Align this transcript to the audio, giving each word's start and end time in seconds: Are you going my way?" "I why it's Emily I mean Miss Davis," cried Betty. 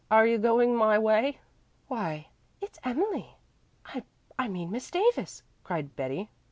Are 0.09 0.25
you 0.25 0.39
going 0.39 0.75
my 0.75 0.97
way?" 0.97 1.27
"I 1.27 1.37
why 1.87 2.27
it's 2.59 2.79
Emily 2.83 3.35
I 4.39 4.47
mean 4.47 4.71
Miss 4.71 4.89
Davis," 4.89 5.43
cried 5.63 5.95
Betty. 5.95 6.31